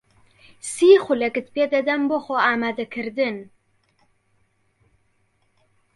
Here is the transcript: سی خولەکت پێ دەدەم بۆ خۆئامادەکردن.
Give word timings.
سی 0.71 0.89
خولەکت 1.03 1.45
پێ 1.53 1.63
دەدەم 1.73 2.01
بۆ 2.09 2.17
خۆئامادەکردن. 2.25 3.37